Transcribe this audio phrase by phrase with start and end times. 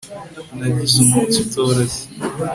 [0.57, 2.03] Nagize umunsi utoroshye